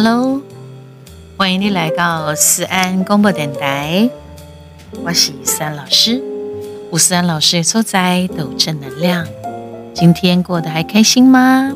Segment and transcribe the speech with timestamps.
[0.00, 0.40] Hello，
[1.36, 4.08] 欢迎你来到思安广播电台，
[5.02, 6.22] 我是思安老师。
[6.92, 9.26] 吴思安老师的所在都正能量，
[9.92, 11.72] 今天过得还开心吗？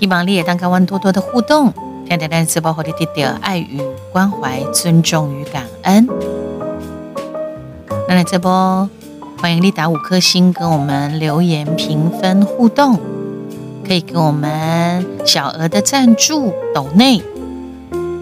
[0.00, 1.70] 希望你也当跟我多多的互动，
[2.08, 3.78] 听听咱直播后的滴滴爱与
[4.10, 6.08] 关怀、尊重与感恩。
[8.08, 8.88] 那来这波，
[9.36, 12.98] 欢迎你打五颗星，跟我们留言评分互动，
[13.86, 17.22] 可以给我们小额的赞助斗内，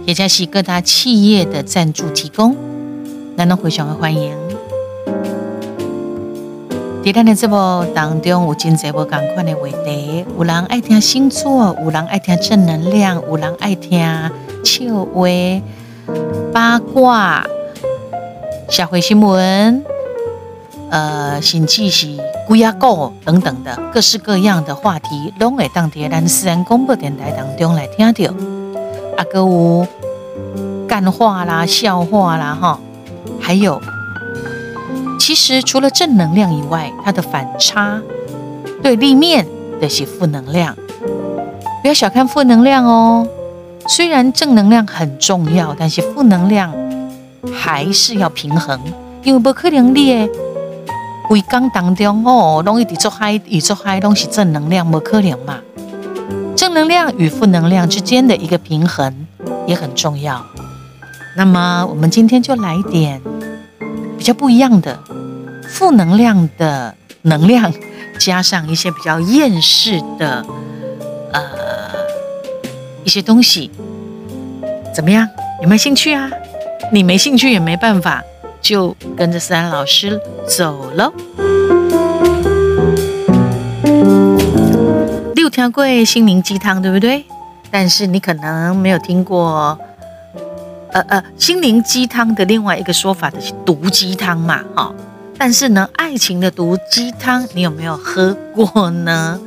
[0.04, 2.56] 也加是各大企业的赞助提供，
[3.36, 4.36] 那能回想的欢迎。
[7.04, 14.00] 在咱的直播当中，有真侪无共款的话题，有人爱听星座，有人爱听正能量，有人爱听
[14.64, 15.28] 笑话、
[16.52, 17.44] 八卦。
[18.68, 19.84] 社会新闻，
[20.90, 28.34] 呃，甚至是鬼啊狗等等的各式各样的话题，拢会当在咱私人广播电台当中来听到。
[29.16, 29.86] 啊，个有
[30.88, 32.78] 干话啦、笑话啦，哈，
[33.40, 33.80] 还有，
[35.18, 38.00] 其实除了正能量以外，它的反差
[38.82, 39.46] 对立面
[39.80, 40.76] 的是负能量。
[41.82, 43.26] 不要小看负能量哦，
[43.86, 46.72] 虽然正能量很重要，但是负能量。
[47.52, 48.78] 还是要平衡，
[49.24, 50.30] 因为不可能你诶，
[51.28, 55.58] 规工当中哦，拢一直做嗨，一做嗨拢是正能量，不可能嘛。
[56.54, 59.26] 正能量与负能量之间的一个平衡
[59.66, 60.44] 也很重要。
[61.36, 63.20] 那么我们今天就来一点
[64.18, 64.98] 比较不一样的
[65.66, 67.72] 负能量的能量，
[68.18, 70.44] 加上一些比较厌世的
[71.32, 71.40] 呃
[73.04, 73.70] 一些东西，
[74.94, 75.28] 怎么样？
[75.62, 76.28] 有没有兴趣啊？
[76.92, 78.22] 你没兴趣也没办法，
[78.62, 81.12] 就跟着三老师走喽。
[85.34, 87.24] 六条贵心灵鸡汤，对不对？
[87.70, 89.76] 但是你可能没有听过，
[90.92, 94.94] 呃呃，心灵鸡汤的另外一个说法的是毒鸡汤嘛，哈。
[95.36, 99.40] 但是呢，爱情的毒鸡汤，你有没有喝过呢？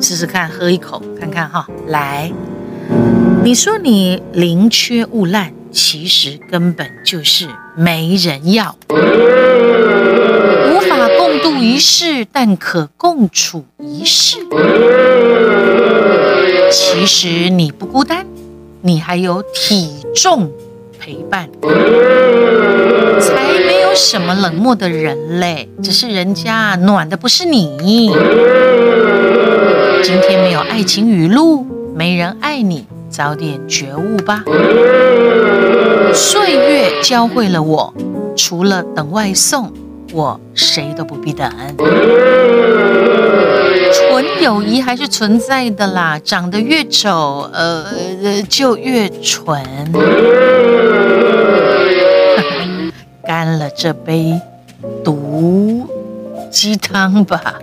[0.00, 1.68] 试试看，喝一口看看哈。
[1.88, 2.32] 来，
[3.44, 5.52] 你说你宁缺毋滥。
[5.76, 8.94] 其实根本就是没人要，无
[10.80, 14.38] 法共度一世，但可共处一世。
[16.70, 18.26] 其实你不孤单，
[18.82, 20.52] 你还有体重
[21.00, 21.48] 陪伴，
[23.20, 25.68] 才没有什么冷漠的人嘞。
[25.82, 28.14] 只是人家暖的不是你。
[30.04, 32.86] 今天没有爱情语录，没人爱你。
[33.10, 34.44] 早点觉悟吧。
[36.14, 37.92] 岁月教会了我，
[38.36, 39.72] 除了等外送，
[40.12, 41.50] 我谁都不必等。
[43.92, 49.62] 纯友谊还是存在的啦，长得越丑，呃，就越纯。
[53.26, 54.40] 干了这杯
[55.02, 55.88] 毒
[56.50, 57.54] 鸡汤吧。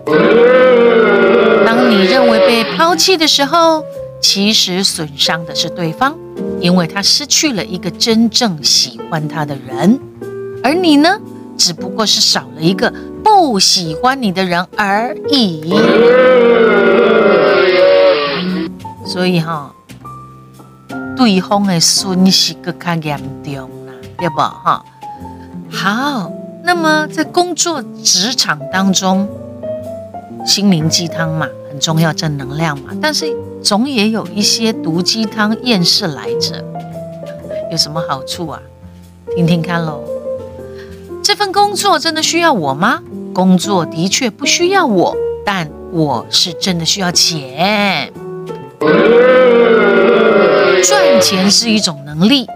[1.66, 3.84] 当你认为被抛弃的时候。
[4.24, 6.16] 其实损伤的是对方，
[6.62, 10.00] 因为他失去了一个真正喜欢他的人，
[10.64, 11.20] 而你呢，
[11.58, 15.74] 只不过是少了一个不喜欢你的人而已。
[19.06, 19.74] 所以哈，
[21.18, 24.86] 对方的损失更加严重啦，对不哈？
[25.70, 26.32] 好，
[26.64, 29.28] 那么在工作职场当中，
[30.46, 33.34] 心灵鸡汤嘛，很重要，正能量嘛，但是。
[33.64, 36.66] 总也有一些毒鸡汤厌世来着，
[37.72, 38.60] 有什么好处啊？
[39.36, 40.04] 听听看喽。
[41.24, 43.04] 这份工作真的需要我吗？
[43.36, 45.16] 工作的确不需要我，
[45.46, 48.12] 但我是真的需要钱。
[50.84, 52.48] 赚钱是一种能力，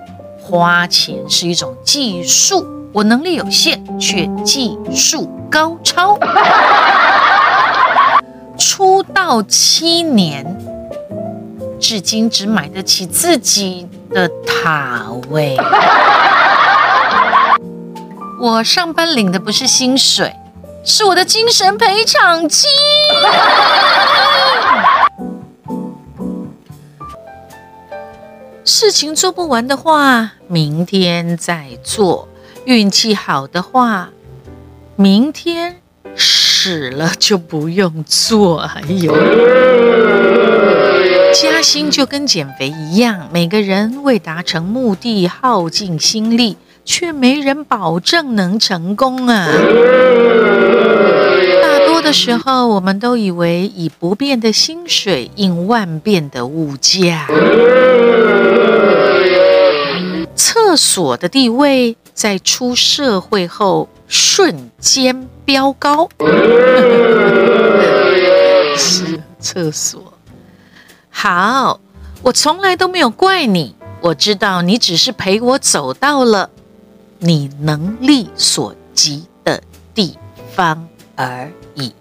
[0.41, 2.65] 花钱是一种技术。
[2.91, 6.17] 我能力有限，却技术高超。
[8.75, 10.45] 出道七年。
[11.79, 15.55] 至今只买得起自己的塔位。
[18.37, 20.35] 我上班领的不是薪水，
[20.83, 22.69] 是我的精神赔偿金。
[28.66, 32.28] 事情做不完的话，明天再做；
[32.66, 34.09] 运气好的话，
[34.97, 35.78] 明天
[36.66, 38.62] 死了就不用做。
[38.62, 39.16] 哎呦！
[41.32, 49.47] 加薪就跟减肥一样，每个人为达成目的耗尽心力，却没人保证能成功啊！
[51.62, 57.28] 大多的时候，我们都以为以不变的薪水应万变的物价，
[60.34, 66.09] 厕所的地位在出社会后瞬间飙高。
[68.77, 70.13] 是厕所。
[71.09, 71.79] 好，
[72.21, 76.49] 我从来都没有怪你，我知道你只是陪我走到了
[77.19, 79.61] 你能力所及的
[79.93, 80.17] 地
[80.53, 81.93] 方而已，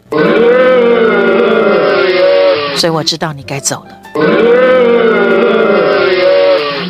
[2.76, 4.00] 所以我知道你该走了。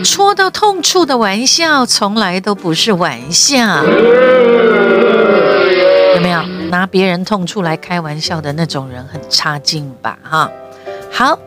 [0.03, 3.85] 戳到痛处的玩笑，从来都不是玩笑。
[6.75, 10.19] 拿别人痛处来开玩笑的那种人，很差劲吧？
[10.25, 10.51] 哈，
[11.09, 11.39] 好。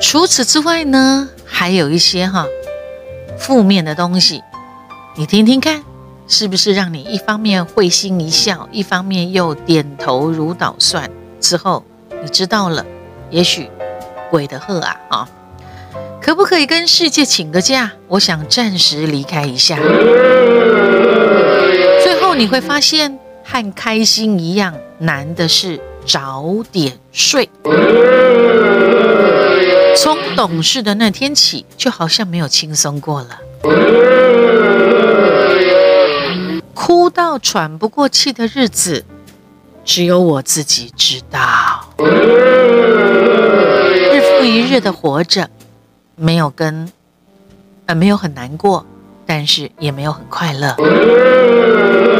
[0.00, 2.44] 除此之外呢，还有一些哈
[3.38, 4.42] 负面的东西，
[5.16, 5.84] 你听听看，
[6.26, 11.08] 是不是让你一方面会心一笑，一方面又点头如捣蒜？
[11.40, 11.84] 之后
[12.24, 12.84] 你知道了，
[13.30, 13.70] 也许
[14.28, 15.28] 鬼的鹤啊啊，
[16.20, 17.92] 可不可以跟世界请个假？
[18.08, 19.78] 我想暂时离开一下。
[22.02, 23.19] 最后你会发现，
[23.50, 27.48] 和开心一样难的是早点睡。
[29.96, 33.40] 从懂事的那天起，就好像没有轻松过了。
[36.72, 39.04] 哭到喘不过气的日子，
[39.84, 41.88] 只有我自己知道。
[41.98, 42.04] 日
[44.20, 45.50] 复一日的活着，
[46.14, 46.88] 没有跟，
[47.86, 48.86] 呃，没有很难过，
[49.26, 50.76] 但是也没有很快乐。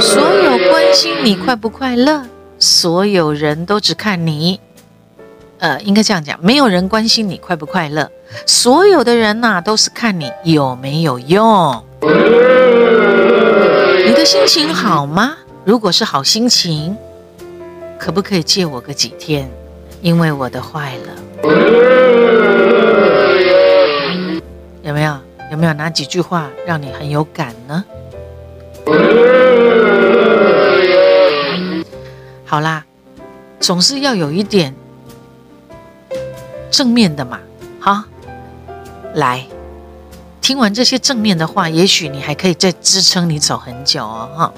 [0.00, 2.22] 所有关心你快不快乐，
[2.58, 4.58] 所有人都只看你。
[5.58, 8.10] 呃，应该这样讲，没有人关心你快不快乐，
[8.46, 11.84] 所有的人呐都是看你有没有用。
[14.06, 15.36] 你的心情好吗？
[15.64, 16.96] 如果是好心情，
[17.98, 19.50] 可不可以借我个几天？
[20.00, 21.12] 因为我的坏了。
[24.82, 25.14] 有没有？
[25.52, 27.84] 有没有哪几句话让你很有感呢？
[32.50, 32.84] 好啦，
[33.60, 34.74] 总是要有一点。
[36.68, 37.38] 正面的嘛，
[37.80, 38.04] 哈，
[39.14, 39.46] 来
[40.40, 44.52] 听完这些正面的话，也许你还可以再支撑你走很久哦，哈！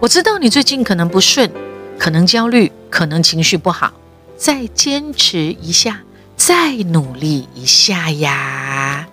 [0.00, 1.50] 我知道你最近可能不顺，
[1.98, 3.90] 可能焦虑，可能情绪不好，
[4.36, 6.02] 再坚持一下，
[6.36, 9.08] 再努力一下呀，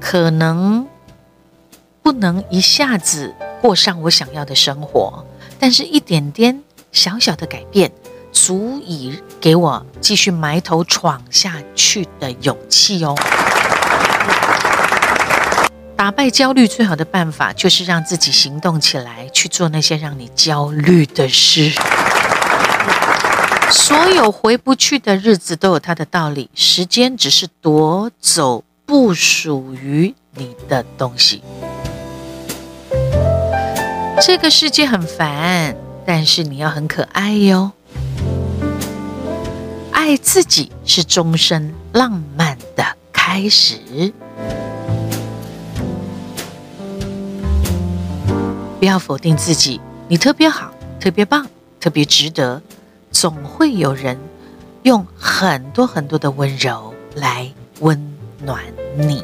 [0.00, 0.88] 可能
[2.02, 3.32] 不能一下子
[3.64, 5.24] 过上我想要的生活，
[5.58, 6.62] 但是一点点
[6.92, 7.90] 小小的改变。
[8.30, 13.16] 足以给我继续埋头闯下去的勇气哦！
[15.96, 21.72] 打败焦虑最好的办法就是让自己行动起来，去做那些让你焦虑的事。
[23.70, 31.42] 所有回不去的日子都有它的道理，时间只是夺走不属于你的东西。
[34.22, 35.76] 这个世界很烦，
[36.06, 37.72] 但是你要很可爱哟。
[39.92, 44.12] 爱自己是终身浪漫的开始。
[48.78, 50.70] 不要否定自己，你特别好，
[51.00, 51.46] 特别棒，
[51.80, 52.62] 特别值得。
[53.10, 54.18] 总会有人
[54.82, 58.62] 用很多很多的温柔来温暖
[58.96, 59.22] 你。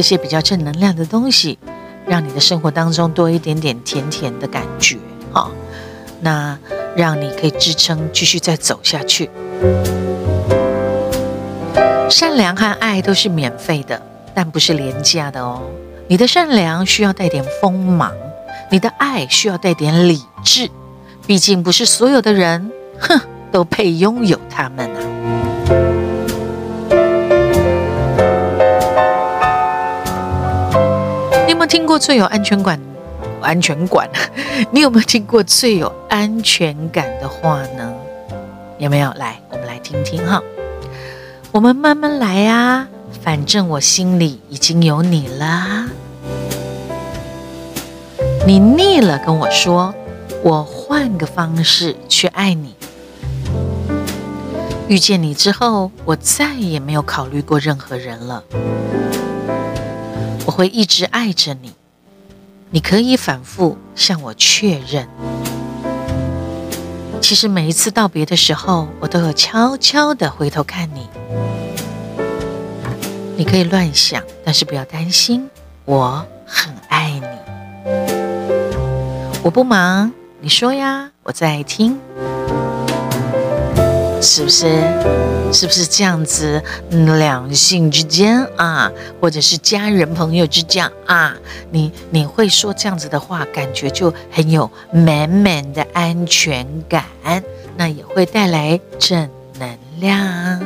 [0.00, 1.58] 这些比较正能量的东西，
[2.06, 4.96] 让你的生活当中多一点点甜甜的感觉。
[5.30, 5.50] 好，
[6.22, 6.58] 那。
[6.96, 9.30] 让你可以支撑继续再走下去。
[12.10, 14.02] 善良和爱都是免费的，
[14.34, 15.62] 但不是廉价的哦。
[16.08, 18.12] 你的善良需要带点锋芒，
[18.72, 20.68] 你的爱需要带点理智。
[21.28, 23.20] 毕竟不是所有的人，哼，
[23.52, 25.39] 都配拥有他们啊。
[31.90, 32.80] 过最有安全感？
[33.42, 34.08] 安全感，
[34.70, 37.92] 你有没有听过最有安全感的话呢？
[38.78, 39.12] 有没有？
[39.14, 40.40] 来，我们来听听哈。
[41.50, 42.86] 我们慢慢来啊，
[43.24, 45.88] 反正我心里已经有你了。
[48.46, 49.92] 你腻了，跟我说，
[50.44, 52.76] 我换个方式去爱你。
[54.86, 58.44] 遇见你之后，我再也没有考虑过任何人了。
[60.46, 61.72] 我会一直爱着你。
[62.72, 65.08] 你可以反复向我确认。
[67.20, 71.08] 其实每一次道别的时候我都有悄悄的回头看你。
[73.36, 75.48] 你可以乱想但是不要担心
[75.84, 77.90] 我很爱你。
[79.42, 81.98] 我不忙你说呀我在听。
[84.20, 84.66] 是不是？
[85.52, 86.62] 是不是这样子？
[86.90, 91.34] 两性之间啊，或者是家人朋友之间啊，
[91.70, 97.04] 你你会说这样子的话，感觉就很有满满的安全感，
[97.76, 100.60] 那也会带来正能量。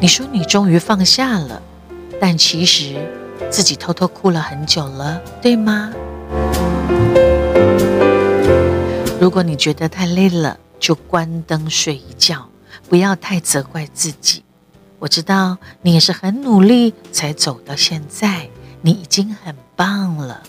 [0.00, 1.62] 你说你终于放下了，
[2.20, 2.96] 但其实
[3.50, 5.92] 自己偷偷哭了很久了，对吗？
[9.18, 12.48] 如果你觉得太累了，就关灯睡一觉，
[12.88, 14.42] 不要太责怪自己。
[14.98, 18.48] 我知道你也是很努力才走到现在，
[18.82, 20.42] 你已经很棒了。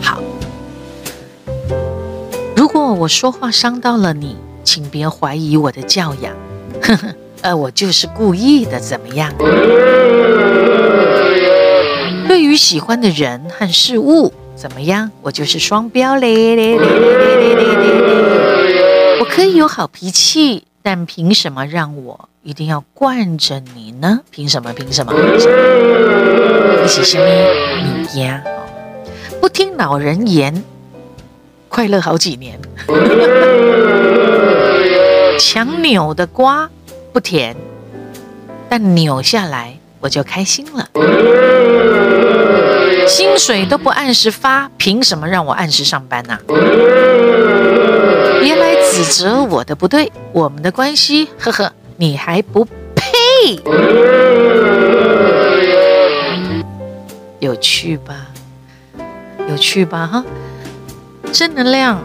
[0.00, 0.22] 好，
[2.56, 6.34] 如果我说话伤到了你，请别怀疑我的教养。
[6.80, 9.30] 呵呵，呃，我就是故意的，怎么样？
[12.26, 14.32] 对于喜欢的人和事物。
[14.62, 15.10] 怎么样？
[15.22, 17.64] 我就是双标嘞嘞嘞嘞嘞嘞
[18.00, 19.18] 嘞！
[19.18, 24.20] 我可以有好脾气，但凭什么让我一定要惯着你呢？
[24.30, 24.72] 凭什么？
[24.72, 25.12] 凭什么？
[25.12, 27.26] 你是什么
[28.14, 28.40] 你呀？
[29.40, 30.62] 不听老人言，
[31.68, 32.56] 快乐好几年。
[35.40, 36.70] 强扭的瓜
[37.12, 37.56] 不甜，
[38.68, 40.88] 但扭下来我就开心了。
[43.06, 46.38] 薪水都不按时发，凭什么让我按时上班呢？
[48.40, 53.60] 别来指责我的不对，我们的关系，呵呵，你还不配？
[57.40, 58.28] 有趣吧？
[59.48, 60.06] 有趣吧？
[60.06, 60.24] 哈，
[61.32, 62.00] 正能量、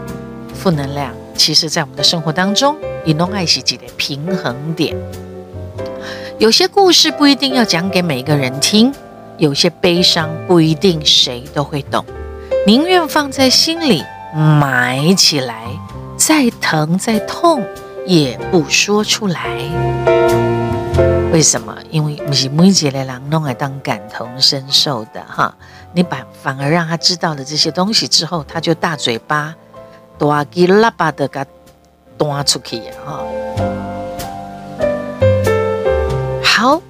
[0.54, 4.96] 负能量，其实在我们的生活当中，也弄爱惜自己的平衡点。
[6.38, 8.92] 有些故事不一定要讲给每个人听。
[9.38, 12.04] 有些悲伤不一定谁都会懂，
[12.66, 14.02] 宁愿放在心里
[14.34, 15.62] 埋起来，
[16.16, 17.64] 再疼再痛
[18.04, 19.40] 也不说出来。
[21.32, 21.72] 为什么？
[21.90, 25.54] 因为不是每一个人弄来当感同身受的哈。
[25.92, 29.54] 你把反而让他知道了这些东西之后，他就大嘴巴
[30.18, 31.40] 大吉喇叭的给
[32.16, 33.22] 端出去哈。
[36.42, 36.82] 好。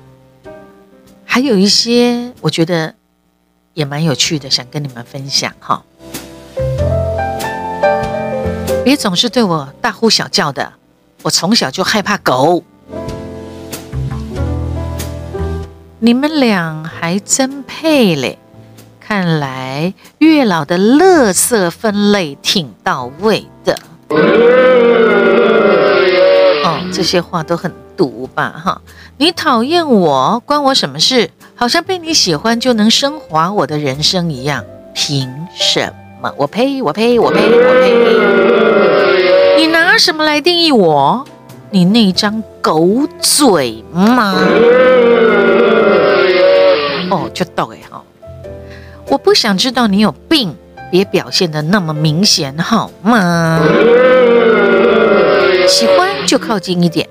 [1.38, 2.96] 还有一些我觉得
[3.72, 5.84] 也蛮有趣的，想跟你们分享哈。
[8.84, 10.72] 别总是对我大呼小叫的，
[11.22, 12.64] 我从小就害怕狗。
[16.00, 18.40] 你们俩还真配嘞，
[18.98, 23.78] 看来月老的乐色分类挺到位的。
[26.64, 27.72] 哦，这些话都很。
[27.98, 28.80] 毒吧哈！
[29.16, 31.30] 你讨厌我，关我什么事？
[31.56, 34.64] 好像被你喜欢就能升华我的人生一样，
[34.94, 36.32] 凭什么？
[36.36, 36.80] 我呸！
[36.80, 37.18] 我呸！
[37.18, 37.40] 我呸！
[37.50, 39.58] 我呸！
[39.58, 41.26] 你拿什么来定义我？
[41.70, 44.36] 你那张狗嘴吗？
[47.10, 48.00] 哦，就对哈！
[49.08, 50.54] 我不想知道你有病，
[50.92, 53.60] 别表现的那么明显好吗？
[55.66, 57.08] 喜欢就靠近一点。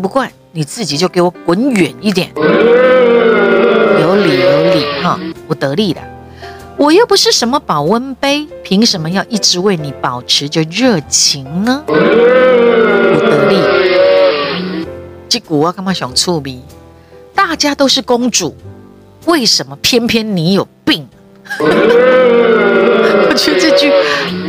[0.00, 6.00] 不惯你自己就给我滚远一点，有理有理哈，我得力的，
[6.76, 11.82] 我又不是什么保温杯，凭什么要一直为你保持着热情呢？
[11.86, 11.94] 我
[13.20, 14.86] 得力，
[15.28, 16.62] 这股我干嘛想触鼻？
[17.34, 18.56] 大家都是公主，
[19.26, 21.08] 为什么偏偏你有病？
[21.58, 23.92] 我觉得这句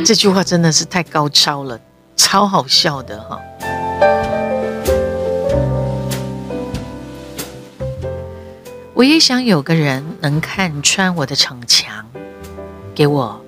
[0.06, 1.80] 这句话真的是太高超了，
[2.16, 3.40] 超好笑的哈。
[8.96, 12.06] 我也想有个人能看穿我的逞强，
[12.96, 13.42] 给我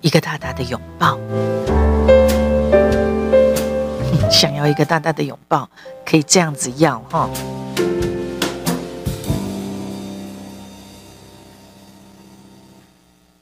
[0.00, 1.18] 一个大大的拥抱。
[4.30, 5.68] 想要一个大大的拥抱，
[6.06, 7.28] 可以这样子要哈。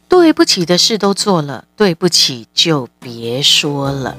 [0.08, 4.16] 对不起的事都做了，对不起就别说了。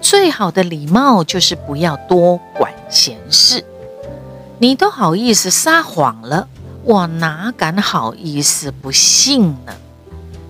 [0.00, 3.62] 最好的礼貌就是不要多管闲事。
[4.58, 6.48] 你都好意思撒谎了。
[6.84, 9.72] 我哪敢好意思不信呢？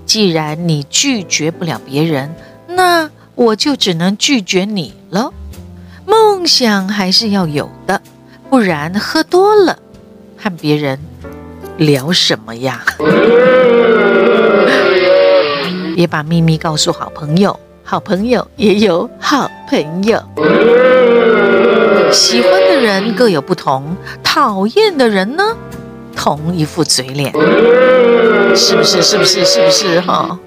[0.07, 2.35] 既然你拒绝不了别人，
[2.69, 5.33] 那我就只能拒绝你了。
[6.07, 8.01] 梦想还是要有的，
[8.51, 9.79] 不然喝多了
[10.37, 10.99] 和别人
[11.77, 12.83] 聊什么呀？
[15.95, 20.23] 别把秘密告诉好朋友，好朋友也有好朋友。
[22.11, 25.57] 喜欢的人各有不同，讨厌的人呢，
[26.23, 27.33] 同一副嘴脸，
[28.55, 29.03] 是不是？
[29.03, 29.45] 是不是？
[29.45, 30.01] 是不是？
[30.03, 30.39] 哈，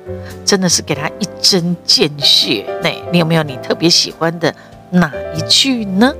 [0.46, 2.66] 真的是给他一针见血。
[2.82, 4.56] 那你有没有你特别喜欢的
[4.92, 6.14] 哪一句呢？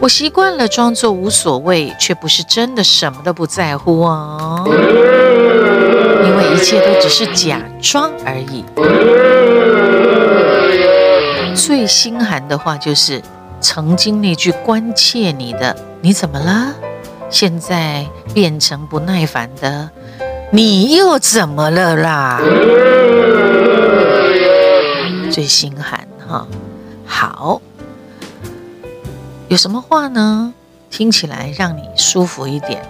[0.00, 4.64] 我习惯了装作无所谓，却不是真的什么都不在乎哦，
[6.24, 8.64] 因为一切都只是假装而已。
[11.54, 13.20] 最心寒的话就是
[13.60, 16.72] 曾经那句关切你的“你怎么了”，
[17.30, 19.90] 现在变成不耐烦的
[20.50, 22.40] “你又怎么了啦”，
[25.30, 26.46] 最心寒哈。
[27.06, 27.60] 好。
[29.48, 30.52] 有什么话呢？
[30.90, 32.82] 听起来让你舒服一点，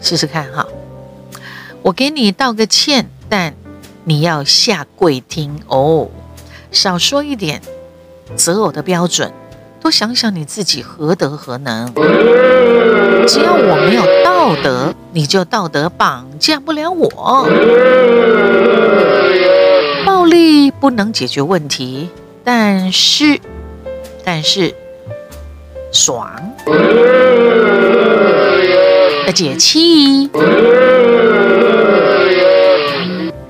[0.00, 0.66] 试试看哈。
[1.82, 3.54] 我给你道个歉，但
[4.04, 6.08] 你要下跪听哦。
[6.70, 7.62] 少说一点
[8.36, 9.32] 择偶的标准，
[9.80, 11.92] 多想想你自己何德何能。
[13.26, 17.48] 只要我没有道德，你就道德绑架不了我。
[20.04, 22.08] 暴力不能解决问题，
[22.44, 23.40] 但是，
[24.24, 24.74] 但是。
[25.92, 26.30] 爽，
[29.24, 30.28] 而解气。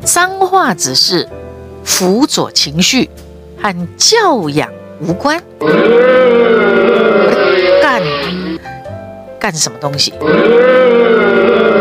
[0.05, 1.29] 脏话只是
[1.83, 3.11] 辅佐情绪，
[3.61, 5.43] 和教养无关。
[9.47, 10.13] 干什么东西？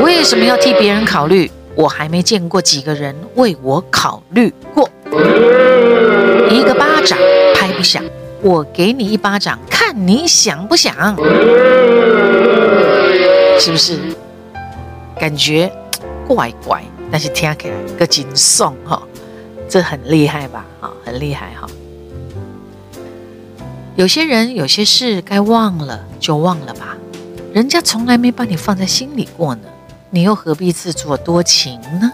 [0.03, 1.49] 为什么要替别人考虑？
[1.73, 4.87] 我还没见过几个人为我考虑过。
[6.51, 7.17] 一个巴掌
[7.55, 8.03] 拍不响。
[8.43, 11.15] 我给你一巴掌，看你想不想？
[13.59, 13.97] 是不是？
[15.19, 15.71] 感觉
[16.27, 19.01] 怪怪，但是听起来个劲爽哈，
[19.67, 20.63] 这很厉害吧？
[20.79, 21.67] 哈，很厉害哈。
[23.95, 26.95] 有些人有些事该忘了就忘了吧，
[27.55, 29.61] 人家从来没把你放在心里过呢，
[30.09, 32.11] 你又何必自作多情呢？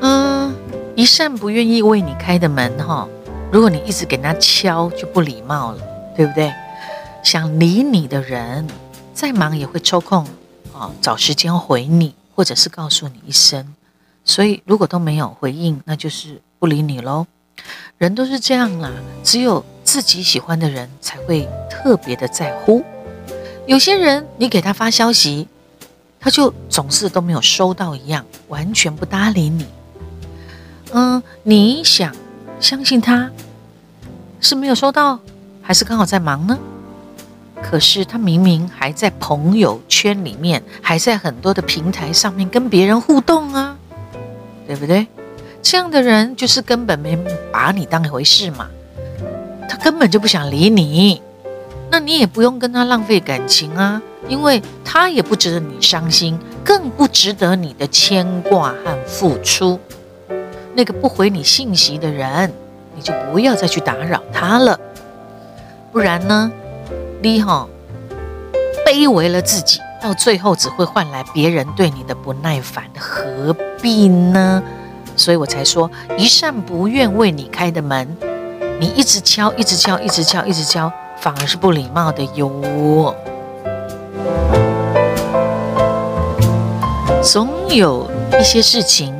[0.00, 0.52] 嗯
[0.96, 3.08] 一扇不愿意为你开的门，哈，
[3.52, 5.80] 如果你一直给他敲，就不礼貌了，
[6.16, 6.52] 对不对？
[7.22, 8.66] 想理你的人，
[9.14, 10.26] 再忙也会抽空，
[10.72, 13.72] 啊，找时间回你，或者是告诉你一声。
[14.24, 17.26] 所以，如果都没有回应，那就是不理你喽。
[17.98, 18.90] 人都是这样啦，
[19.24, 22.84] 只有自己喜欢的人才会特别的在乎。
[23.66, 25.48] 有些人，你给他发消息，
[26.20, 29.66] 他就总是都没有收到一样，完全不搭理你。
[30.92, 32.14] 嗯，你想
[32.60, 33.30] 相信他
[34.40, 35.18] 是没有收到，
[35.60, 36.56] 还是刚好在忙呢？
[37.60, 43.76] 可是他明明还在朋友圈里面，还在很多的平台上面跟别人互动啊，
[44.66, 45.06] 对不对？
[45.60, 47.18] 这样的人就是根本没
[47.52, 48.68] 把你当一回事嘛，
[49.68, 51.20] 他根本就不想理你，
[51.90, 59.78] 那你也不用跟他浪费感情啊，因为他也不值得你伤心，更不值得你的牵挂和付出。
[60.74, 62.52] 那个不回你信息的人，
[62.94, 64.78] 你就不要再去打扰他了，
[65.92, 66.50] 不然呢，
[67.20, 67.68] 你哈
[68.86, 74.62] 卑微了自己，到最后只会换来别人对你的不耐烦，何必呢？
[75.18, 78.16] 所以我才说，一扇不愿为你开的门，
[78.80, 83.14] 你一直敲，一直敲，一直敲，一直敲，反而是不礼貌的哟。
[87.22, 89.14] 总有一些事情。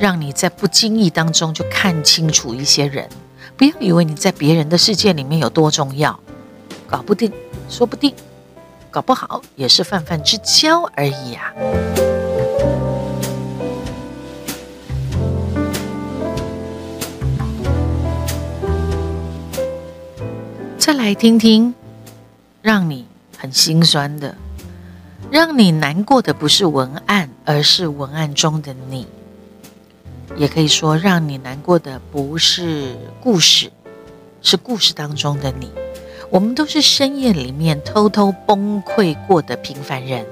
[0.00, 3.08] 让你在不经意当中就看清楚一些人，
[3.56, 6.18] 不要以为你在别人的世界里面有多重要，
[6.88, 7.32] 搞不定，
[7.70, 8.12] 说不定，
[8.90, 11.54] 搞不好也是泛泛之交而已啊。
[20.84, 21.74] 再来听听，
[22.60, 23.06] 让你
[23.38, 24.36] 很心酸的，
[25.30, 29.06] 让你难过的不是文案，而是文案中的你。
[30.36, 33.72] 也可以说，让你难过的不是故事，
[34.42, 35.70] 是故事当中的你。
[36.28, 40.26] 我们都是深夜里面偷偷崩溃过的平凡人。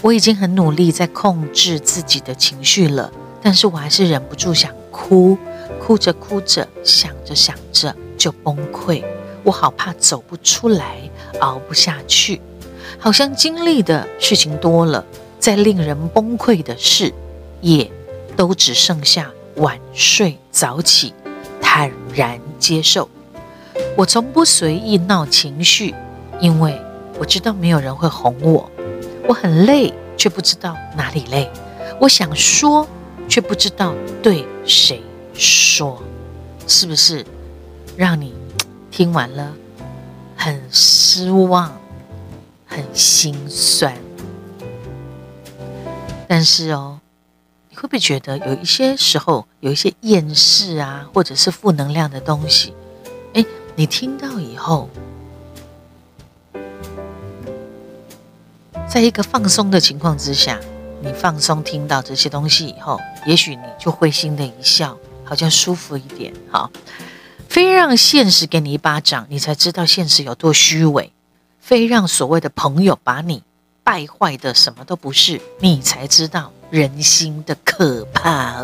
[0.00, 5.36] 我已经很努力在控制自己的情绪了，但是我还是忍不住想哭，
[5.80, 9.02] 哭着哭着，想着想着就崩溃。
[9.44, 10.96] 我好怕走不出来，
[11.40, 12.40] 熬不下去，
[12.98, 15.04] 好像经历的事情多了，
[15.38, 17.12] 再令人崩溃的事
[17.60, 17.90] 也。
[18.34, 21.12] 都只剩下晚睡早起，
[21.60, 23.06] 坦然接受。
[23.94, 25.94] 我从不随意闹情绪，
[26.40, 26.80] 因为
[27.18, 28.70] 我知道没有人会哄我。
[29.28, 31.50] 我很累，却不知道哪里累。
[32.00, 32.88] 我想说，
[33.28, 35.02] 却不知道对谁
[35.34, 36.02] 说，
[36.66, 37.22] 是不是
[37.98, 38.32] 让你
[38.92, 39.54] 听完了
[40.36, 41.72] 很失望、
[42.66, 43.96] 很心酸？
[46.28, 47.00] 但是哦，
[47.70, 52.74] 你会不会觉得有一些时候有一些厌世啊，或者是负能量的东西？
[53.32, 54.90] 哎，你听到以后，
[58.86, 60.60] 在一个放松的情况之下，
[61.02, 66.32] 你放松听到这些东西以后，也许你就会心的一笑，好像舒服一点。
[66.50, 66.70] 好，
[67.52, 71.10] 非让现实给你一巴掌，你才知道现实有多虚伪；
[71.60, 73.42] 非让所谓的朋友把你。
[73.84, 78.56] 败坏的什么都不是，你才知道人心的可怕。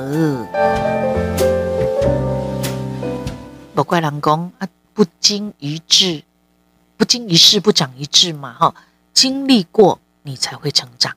[3.74, 6.22] 不怪老公啊，不经一事，
[6.96, 8.54] 不经一事不长一智嘛。
[8.54, 8.74] 哈，
[9.12, 11.14] 经历过你才会成长。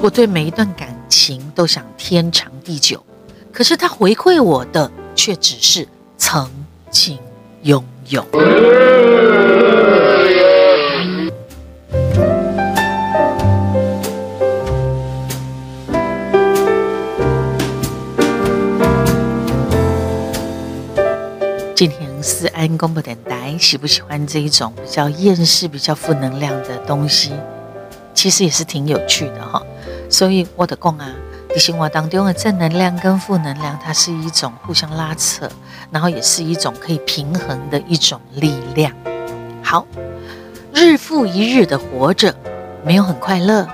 [0.00, 3.04] 我对每一段感情都想天长地久，
[3.54, 5.86] 可是他回馈我的却只是
[6.18, 6.50] 曾
[6.90, 7.16] 经
[7.62, 8.20] 拥有。
[21.76, 27.30] 今天是安公布等待，喜不喜欢这一种比较厌世、比较负能量的东西？
[28.14, 29.62] 其实也是挺有趣的哈。
[30.10, 31.14] 所以我的讲啊，
[31.58, 35.48] 生活当中的正能量跟负能量，它是一种互相拉扯，
[35.90, 38.92] 然后也是一种可以平衡的一种力量。
[39.62, 39.86] 好，
[40.72, 42.34] 日复一日的活着，
[42.84, 43.66] 没有很快乐，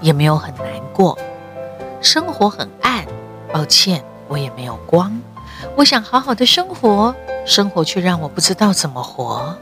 [0.00, 1.18] 也没有很难过，
[2.00, 3.04] 生活很暗。
[3.52, 5.20] 抱歉，我也没有光。
[5.76, 9.54] 我想好好的生活，生活却让我不知道怎么活。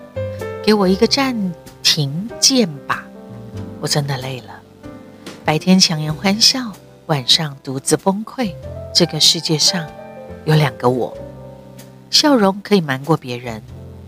[0.62, 3.02] 给我一个暂停键吧，
[3.80, 4.60] 我真的累了。
[5.44, 6.70] 白天强颜欢笑，
[7.10, 8.54] 晚上独自崩溃。
[8.94, 9.84] 这个世界上
[10.44, 11.12] 有两个我，
[12.08, 13.60] 笑容可以瞒过别人，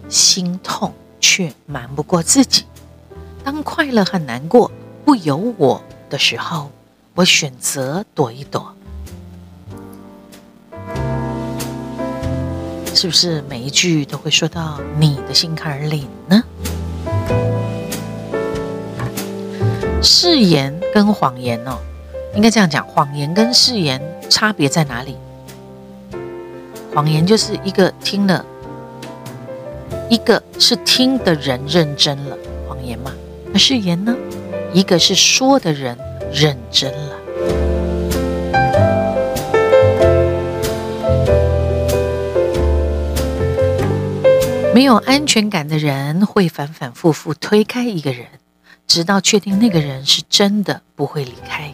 [0.09, 2.65] 心痛却瞒不过自己。
[3.43, 4.71] 当快乐和难过
[5.05, 6.71] 不由我的时候，
[7.17, 8.73] 我选择躲一躲。
[12.95, 16.45] 是不是每一句都会说到你的心坎儿里呢？
[20.01, 21.79] 誓言跟谎言哦，
[22.35, 25.17] 应该这样讲，谎言跟誓言差别在哪里？
[26.95, 28.45] 谎言就是一个听了，
[30.09, 33.13] 一个是听的人认真了，谎言嘛。
[33.53, 34.17] 那誓言呢？
[34.73, 35.99] 一个是说的人
[36.33, 37.19] 认真了。
[44.75, 48.27] 没有安全感的人会反反复复推开一个人，
[48.87, 51.71] 直到确定那个人是真的不会离开。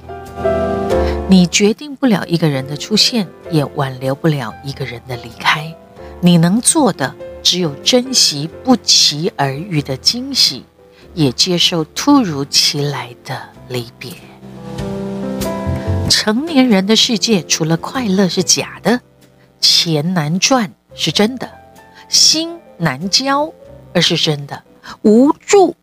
[1.28, 5.74] 你决定不了一个人的出现，也挽留不了一个人的离开。
[6.20, 10.64] 你能做的只有珍惜不期而遇的惊喜，
[11.14, 14.12] 也接受突如其来的离别。
[16.08, 19.00] 成年人的世界，除了快乐是假的，
[19.60, 21.50] 钱难赚是真的，
[22.08, 22.58] 心。
[22.80, 23.52] 难交，
[23.92, 24.62] 而是真的
[25.02, 25.74] 无助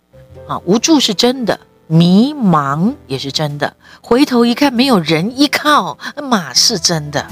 [0.47, 0.61] 啊！
[0.63, 3.75] 无助是真的，迷茫也是真的。
[4.01, 7.27] 回头一看，没有人依靠，马是真的。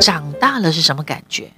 [0.00, 1.52] 长大了是什么感觉？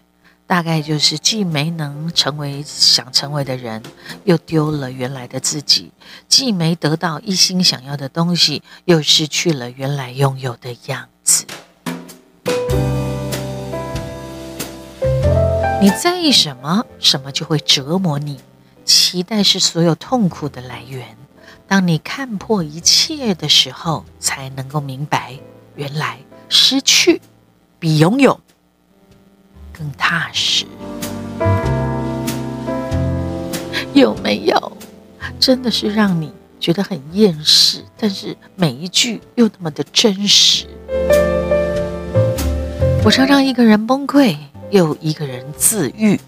[0.47, 3.83] 大概就是既没能成为想成为的人，
[4.25, 5.91] 又丢了原来的自己；
[6.29, 11.47] 既没得到一心想要的东西，又失去了原来拥有的样子。
[15.81, 18.39] 你在意什么，什么就会折磨你。
[18.85, 21.17] 期待是所有痛苦的来源。
[21.67, 25.39] 当你看破一切的时候，才能够明白，
[25.75, 26.19] 原来
[26.49, 27.21] 失去
[27.79, 28.41] 比拥有
[29.73, 30.67] 更踏实。
[33.95, 34.73] 有没有？
[35.39, 40.67] 真的是让你觉得很厌世，但是每一句又那么的真实。
[43.05, 44.37] 我常常一个人崩溃。
[44.71, 46.19] 又一个人自愈，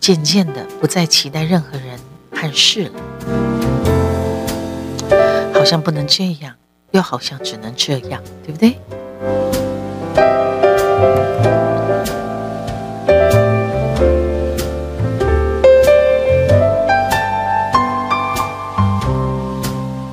[0.00, 1.98] 渐渐的不再期待任何人
[2.32, 2.92] 和事了，
[5.52, 6.54] 好像不能这样，
[6.92, 8.78] 又好像只能这样，对不对？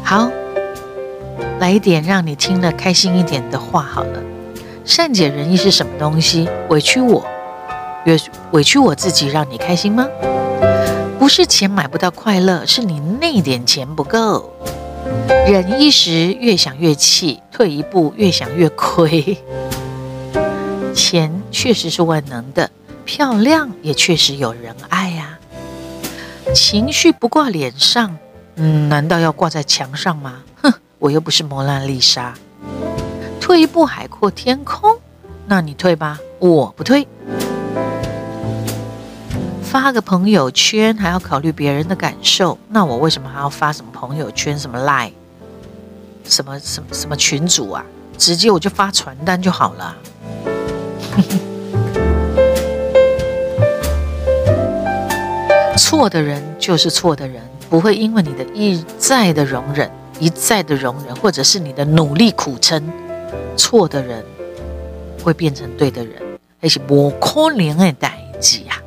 [0.04, 0.30] 好，
[1.60, 4.22] 来一点让你听了开心一点的话好了。
[4.84, 6.50] 善解人意是什么东西？
[6.70, 7.26] 委屈我。
[8.06, 8.20] 委
[8.52, 10.08] 委屈我自己，让你开心吗？
[11.18, 14.54] 不是钱买不到快乐，是你那点钱不够。
[15.48, 19.38] 忍一时越想越气，退一步越想越亏。
[20.94, 22.70] 钱确实是万能的，
[23.06, 25.38] 漂亮也确实有人爱呀。
[26.54, 28.18] 情绪不挂脸上，
[28.56, 30.44] 嗯，难道要挂在墙上吗？
[30.62, 32.34] 哼，我又不是蒙娜丽莎。
[33.42, 34.96] 退一步海阔天空，
[35.48, 37.08] 那你退吧，我不退。
[39.82, 45.12] 发个朋友圈还要考虑别人的感受，那我为什么还要发什么朋友圈、什么 line、
[46.24, 47.86] 什么什么什么群主啊？
[48.18, 49.98] 直接我就发传单就好了。
[55.76, 62.82] 错的人就是错的人，不会因为你的一再的容忍、一再的容忍，或者是你的努力苦撑，
[63.58, 64.24] 错的人
[65.22, 66.14] 会变成对的人，
[66.62, 68.80] 而且不可能的代志啊！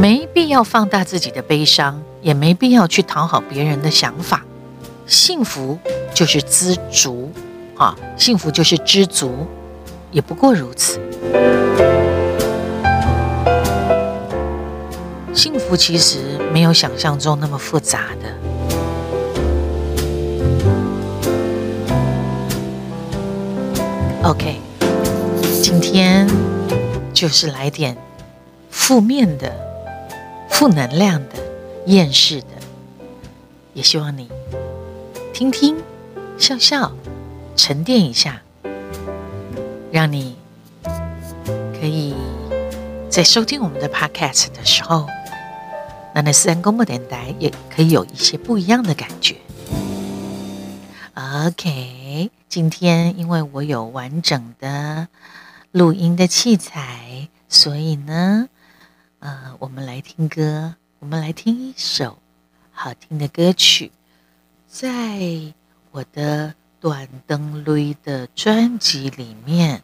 [0.00, 4.42] 没必要放大自己的悲伤，也没必要去讨好别人的想法。
[5.06, 5.78] 幸福
[6.14, 7.30] 就是知足，
[7.76, 9.46] 啊，幸福就是知足，
[10.10, 10.98] 也不过如此。
[15.34, 16.18] 幸福其实
[16.52, 18.41] 没有想象中那么复杂的。
[24.24, 24.60] OK，
[25.64, 26.28] 今天
[27.12, 27.96] 就是来点
[28.70, 29.52] 负面的、
[30.48, 31.30] 负能量的、
[31.86, 32.46] 厌世的，
[33.74, 34.30] 也希望你
[35.34, 35.76] 听听、
[36.38, 36.92] 笑笑、
[37.56, 38.40] 沉淀一下，
[39.90, 40.36] 让你
[41.80, 42.14] 可以
[43.10, 45.08] 在收听我们的 Podcast 的时候，
[46.14, 49.34] 那那私人公播电台也可以有一些不一样的感觉。
[51.16, 52.01] OK。
[52.52, 55.08] 今天因为我有完整的
[55.70, 58.50] 录音的器材，所以呢，
[59.20, 62.18] 呃，我们来听歌，我们来听一首
[62.70, 63.90] 好听的歌曲，
[64.68, 64.84] 在
[65.92, 69.82] 我的短灯录的专辑里面。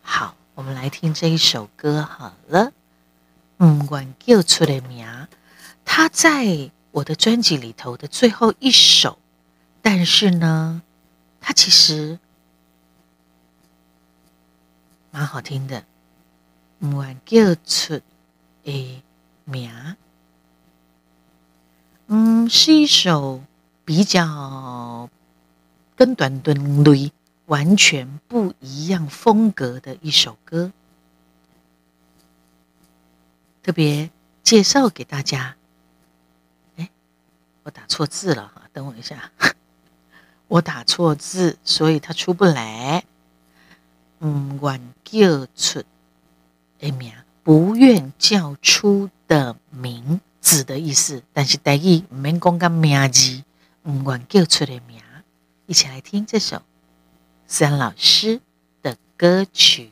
[0.00, 2.72] 好，我们来听这一首歌好了。
[3.58, 5.26] 嗯，管叫出的名，
[5.84, 9.18] 它在我的专辑里头的最后一首，
[9.82, 10.82] 但是呢。
[11.46, 12.18] 它其实
[15.10, 15.84] 蛮好听的，
[16.80, 18.00] 我叫出
[18.64, 19.02] 诶
[19.44, 19.96] 名，
[22.06, 23.44] 嗯，是一首
[23.84, 25.10] 比较
[25.94, 27.12] 跟短短雷
[27.44, 30.72] 完全不一样风格的一首歌，
[33.62, 34.10] 特别
[34.42, 35.56] 介绍给大家。
[36.76, 36.88] 哎，
[37.64, 39.30] 我打错字了哈，等我一下。
[40.54, 43.02] 我打错字，所以它出不来。
[44.20, 45.82] 嗯，愿叫出
[46.78, 47.12] 的名，
[47.42, 51.24] 不愿叫出的名字的意思。
[51.32, 53.42] 但是大意唔免讲个名字，
[53.82, 55.02] 唔愿叫出的名。
[55.66, 56.62] 一起来听这首
[57.48, 58.40] 三老师
[58.80, 59.90] 的歌曲。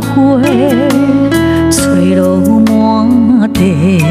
[0.00, 0.42] 花
[1.70, 4.02] 吹落满地，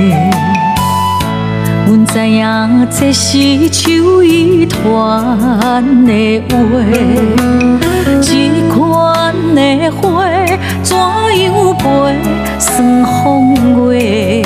[1.85, 6.55] 阮知影这是秋意传的话。
[8.21, 8.29] 这
[8.73, 10.23] 款的花
[10.81, 11.83] 怎样飞，
[12.57, 14.41] 算风月，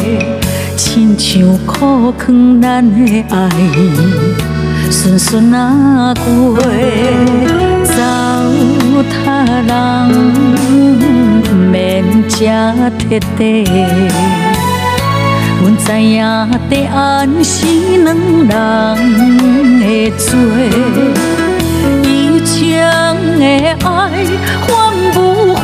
[0.75, 3.49] 亲像苦劝咱的爱，
[4.89, 6.57] 顺顺啊过，
[9.03, 9.71] 他人。
[11.71, 12.37] 免这
[12.97, 13.63] 铁地，
[15.61, 16.15] 阮知影
[16.69, 16.95] 地安
[17.43, 17.55] 是
[18.03, 18.55] 两
[18.95, 20.27] 人的做，
[22.03, 22.05] 以
[22.45, 22.55] 前
[23.39, 23.43] 的
[23.85, 23.87] 爱
[24.61, 24.67] 换
[25.13, 25.17] 不
[25.53, 25.61] 回，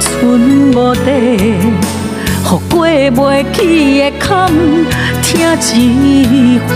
[0.00, 0.08] 剩
[0.72, 1.08] 无地，
[2.44, 3.56] 予过袂去
[3.98, 4.26] 的坎，
[5.22, 5.26] 听
[6.04, 6.68] 一回。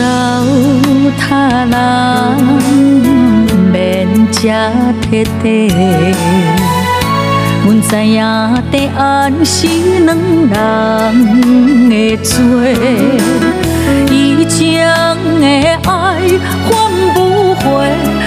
[0.00, 0.04] 人
[3.72, 4.40] 免这
[5.02, 5.04] 贴
[5.42, 5.44] 地。
[7.64, 8.20] 阮知影
[8.70, 9.66] 地安是
[10.04, 10.08] 两
[10.48, 10.50] 人
[11.88, 12.32] 的做，
[14.10, 14.86] 以前
[15.40, 15.46] 的
[15.88, 15.90] 爱
[16.64, 16.68] 换
[17.14, 17.18] 不
[17.54, 17.62] 回，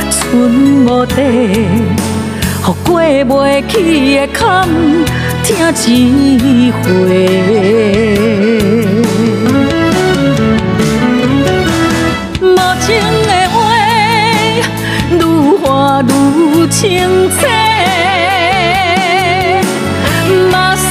[0.10, 0.18] 剩
[0.86, 1.64] 无地，予
[2.84, 4.68] 过袂去的坎，
[5.44, 5.56] 听
[6.34, 6.36] 一
[6.72, 8.87] 回。
[16.80, 16.86] 清
[17.32, 17.40] 澈，
[20.52, 20.86] 目屎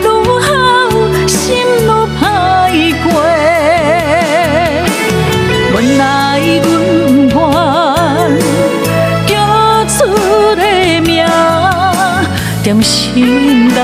[0.00, 0.02] 愈
[0.40, 0.48] 好，
[1.26, 1.36] 心
[1.84, 1.86] 愈
[2.18, 2.18] 歹
[3.02, 3.04] 过。
[5.74, 6.02] 原来
[6.62, 6.66] 阮
[7.28, 7.36] 愿
[9.26, 9.30] 叫
[9.84, 9.94] 出
[10.56, 10.62] 个
[11.02, 11.14] 名，
[12.64, 13.78] 踮心内。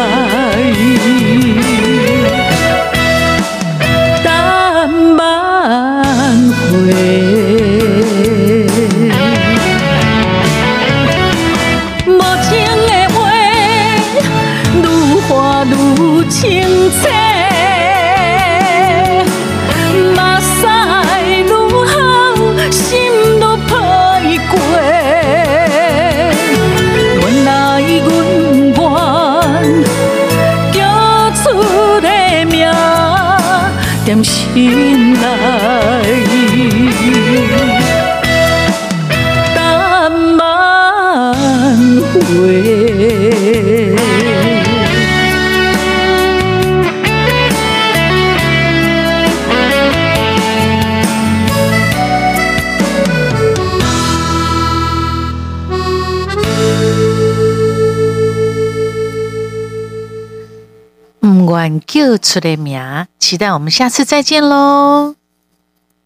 [62.23, 65.22] 出的名，期待我们下次再见喽。